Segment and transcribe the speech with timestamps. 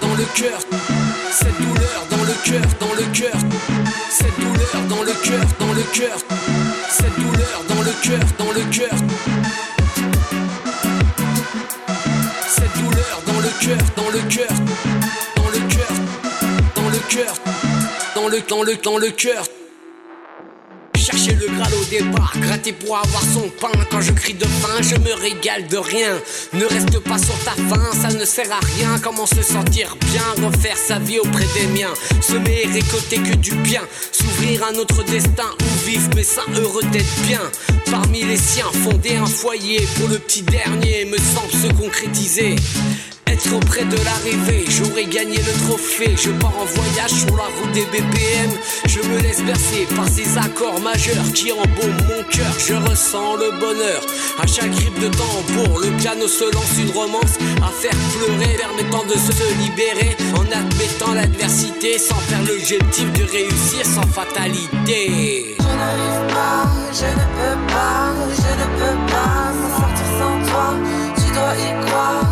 [0.00, 0.60] dans le cœur.
[1.32, 3.34] Cette douleur dans le cœur, dans le cœur.
[4.10, 6.16] Cette douleur dans le cœur, dans le cœur.
[6.90, 8.94] Cette douleur dans le cœur, dans le cœur.
[12.46, 14.48] Cette douleur dans le cœur, dans le cœur.
[15.36, 15.92] Dans le cœur,
[16.74, 17.34] dans le cœur.
[18.14, 19.44] Dans le, dans le, dans le cœur.
[21.04, 23.78] Chercher le Graal au départ, gratter pour avoir son pain.
[23.90, 26.18] Quand je crie de faim, je me régale de rien.
[26.54, 28.98] Ne reste pas sur ta faim, ça ne sert à rien.
[29.02, 31.92] Comment se sentir bien, refaire sa vie auprès des miens.
[32.22, 33.82] Semer et récolter que du bien.
[34.12, 37.42] S'ouvrir un autre destin où vivre mais ça heureux d'être bien.
[37.90, 42.56] Parmi les siens, fonder un foyer pour le petit dernier me semble se concrétiser.
[43.26, 46.14] Être auprès de l'arrivée, j'aurais gagné le trophée.
[46.16, 48.50] Je pars en voyage sur la route des BPM.
[48.86, 52.54] Je me laisse bercer par ces accords majeurs qui embaument mon cœur.
[52.58, 54.02] Je ressens le bonheur
[54.40, 55.80] à chaque grip de tambour.
[55.80, 61.14] Le piano se lance une romance à faire pleurer, permettant de se libérer en admettant
[61.14, 65.56] l'adversité sans faire l'objectif de réussir sans fatalité.
[65.58, 70.74] Je n'arrive pas, je ne peux pas, je ne peux pas sortir sans toi.
[71.16, 72.23] Tu dois y croire,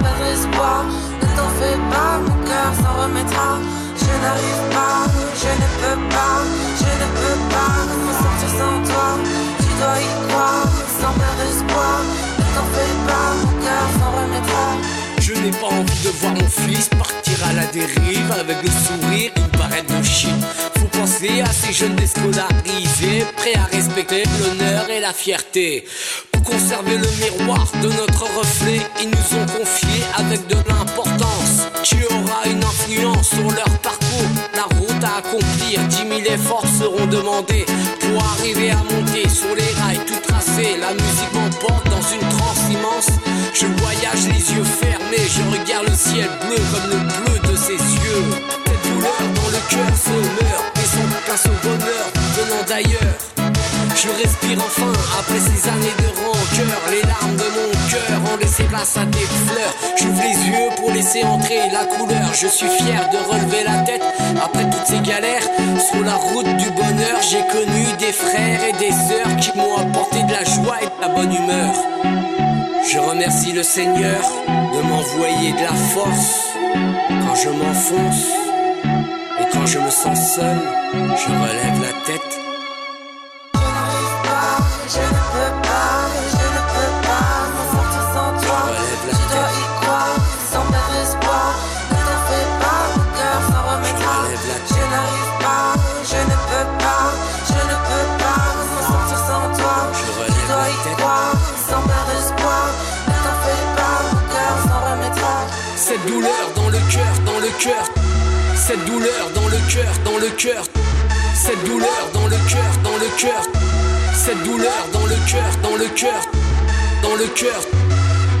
[0.00, 0.84] sans perdre espoir.
[1.22, 3.58] Ne t'en fais pas, mon cœur s'en remettra.
[3.98, 5.06] Je n'arrive pas,
[5.42, 6.36] je ne peux pas,
[6.78, 9.08] je ne peux pas m'en sortir sans toi.
[9.58, 10.68] Tu dois y croire,
[11.00, 12.00] sans perdre espoir.
[12.38, 14.66] Ne t'en fais pas, mon cœur s'en remettra.
[15.20, 19.30] Je n'ai pas envie de voir mon fils partir à la dérive avec le sourire,
[19.36, 20.30] une barrette de shit.
[20.78, 25.84] Faut penser à ces jeunes déscolarisés, prêts à respecter l'honneur et la fierté.
[26.42, 31.96] Pour conserver le miroir de notre reflet, ils nous ont confié avec de l'importance qui
[32.06, 34.30] aura une influence sur leur parcours.
[34.54, 37.66] La route à accomplir, dix mille efforts seront demandés
[38.00, 40.76] pour arriver à monter sur les rails tout tracés.
[40.80, 43.10] La musique m'emporte dans une transe immense.
[43.52, 47.72] Je voyage les yeux fermés, je regarde le ciel bleu comme le bleu de ses
[47.72, 48.24] yeux.
[48.64, 52.06] Cette douleur dans le cœur se meurt, et son place au bonheur
[52.36, 53.29] venant d'ailleurs.
[54.02, 56.80] Je respire enfin après ces années de rancœur.
[56.90, 59.74] Les larmes de mon cœur ont laissé place à des fleurs.
[59.94, 62.32] J'ouvre les yeux pour laisser entrer la couleur.
[62.32, 64.02] Je suis fier de relever la tête
[64.42, 65.42] après toutes ces galères.
[65.78, 70.22] Sur la route du bonheur, j'ai connu des frères et des sœurs qui m'ont apporté
[70.22, 71.74] de la joie et de la bonne humeur.
[72.90, 78.28] Je remercie le Seigneur de m'envoyer de la force quand je m'enfonce
[79.40, 80.58] et quand je me sens seul,
[80.94, 82.39] je relève la tête.
[106.00, 107.84] Cette douleur dans le cœur, dans le cœur.
[108.54, 110.64] Cette douleur dans le cœur, dans le cœur.
[111.34, 113.42] Cette douleur dans le cœur, dans le cœur.
[114.14, 116.22] Cette douleur dans le cœur, dans le cœur.
[117.02, 117.60] Dans le cœur,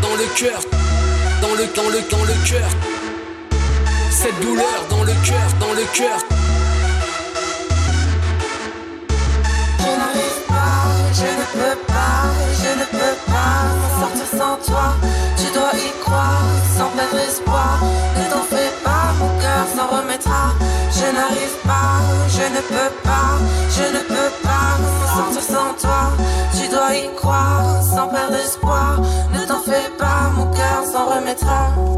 [0.00, 0.62] dans le cœur.
[1.42, 2.70] Dans le, dans le, dans le cœur.
[4.10, 6.29] Cette douleur dans le cœur, dans le cœur.
[22.60, 23.38] Ne peux pas,
[23.70, 26.12] je ne peux pas m'en sortir sans toi.
[26.58, 29.00] Tu dois y croire, sans perdre espoir.
[29.32, 31.89] Ne t'en fais pas, mon cœur s'en remettra.